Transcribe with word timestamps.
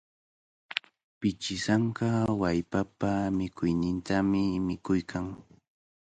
Pichisanka 1.19 2.07
wallpapa 2.41 3.11
mikuynintami 3.37 4.43
mikuykan. 4.67 5.25